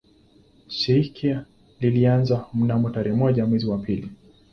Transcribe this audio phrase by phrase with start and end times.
[0.67, 1.45] Shirika
[1.81, 4.09] lilianzishwa mnamo tarehe moja mwezi wa pili